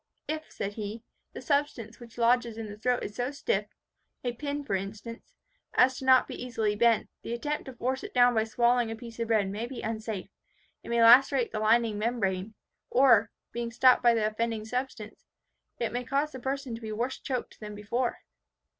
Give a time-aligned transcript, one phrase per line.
[0.27, 1.03] "If," said he,
[1.33, 3.67] "the substance which lodges in the throat is so stiff
[4.23, 5.35] (a pin for instance)
[5.75, 8.95] as not to be easily bent, the attempt to force it down by swallowing a
[8.95, 10.31] piece of bread may be unsafe;
[10.81, 12.55] it may lacerate the lining membrane,
[12.89, 15.27] or, being stopped by the offending substance,
[15.77, 18.21] it may cause the person to be worse choked than before."